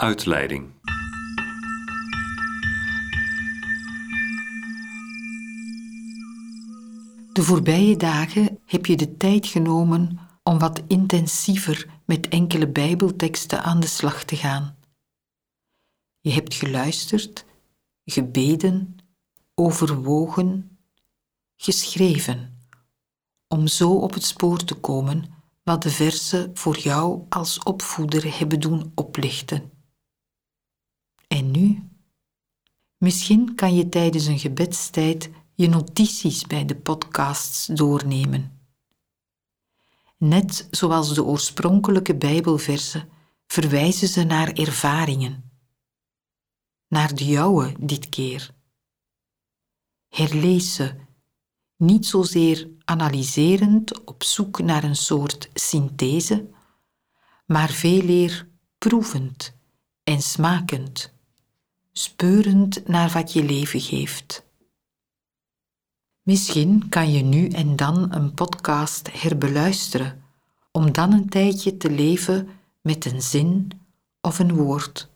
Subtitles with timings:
[0.00, 0.70] Uitleiding.
[7.32, 13.80] De voorbije dagen heb je de tijd genomen om wat intensiever met enkele Bijbelteksten aan
[13.80, 14.76] de slag te gaan.
[16.20, 17.44] Je hebt geluisterd,
[18.04, 18.96] gebeden,
[19.54, 20.78] overwogen,
[21.56, 22.66] geschreven,
[23.48, 25.24] om zo op het spoor te komen
[25.62, 29.79] wat de versen voor jou als opvoeder hebben doen oplichten.
[31.30, 31.82] En nu?
[32.96, 38.60] Misschien kan je tijdens een gebedstijd je notities bij de podcasts doornemen.
[40.16, 43.08] Net zoals de oorspronkelijke Bijbelversen
[43.46, 45.50] verwijzen ze naar ervaringen.
[46.88, 48.54] Naar de jouwe dit keer.
[50.08, 50.94] Herlees ze,
[51.76, 56.50] niet zozeer analyserend op zoek naar een soort synthese,
[57.46, 59.54] maar veel eer proevend
[60.02, 61.18] en smakend,
[61.92, 64.44] speurend naar wat je leven geeft.
[66.22, 70.24] Misschien kan je nu en dan een podcast herbeluisteren,
[70.72, 72.48] om dan een tijdje te leven
[72.80, 73.70] met een zin
[74.20, 75.08] of een woord.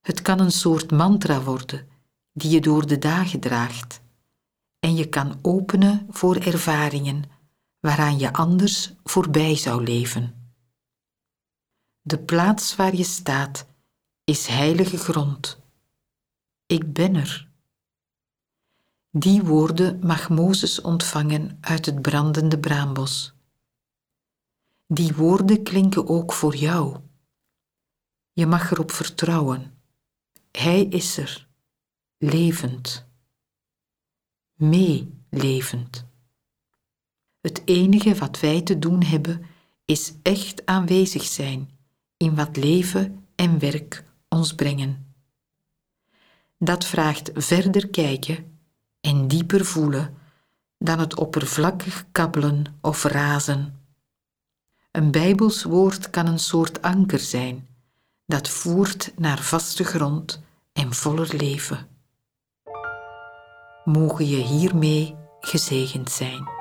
[0.00, 1.88] Het kan een soort mantra worden
[2.32, 4.00] die je door de dagen draagt
[4.78, 7.24] en je kan openen voor ervaringen
[7.80, 10.52] waaraan je anders voorbij zou leven.
[12.00, 13.66] De plaats waar je staat
[14.30, 15.58] is heilige grond.
[16.66, 17.48] Ik ben er.
[19.10, 23.34] Die woorden mag Mozes ontvangen uit het brandende braambos.
[24.86, 26.96] Die woorden klinken ook voor jou.
[28.32, 29.74] Je mag erop vertrouwen.
[30.50, 31.48] Hij is er,
[32.18, 33.06] levend,
[34.54, 36.04] meelevend.
[37.40, 39.46] Het enige wat wij te doen hebben
[39.84, 41.70] is echt aanwezig zijn
[42.16, 45.14] in wat leven en werk ons brengen.
[46.58, 48.58] Dat vraagt verder kijken
[49.00, 50.14] en dieper voelen
[50.78, 53.80] dan het oppervlakkig kabbelen of razen.
[54.90, 57.68] Een Bijbels woord kan een soort anker zijn
[58.26, 61.88] dat voert naar vaste grond en voller leven.
[63.84, 66.59] Mogen je hiermee gezegend zijn.